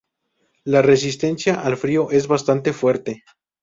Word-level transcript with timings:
La 0.63 0.81
resistencia 0.81 1.61
al 1.61 1.77
frío 1.77 2.09
es 2.09 2.25
bastante 2.25 2.73
fuerte. 2.73 3.23